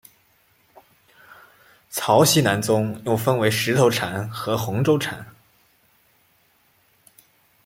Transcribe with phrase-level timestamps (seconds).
[1.91, 5.23] 曹溪南宗又分为石头禅和洪州禅。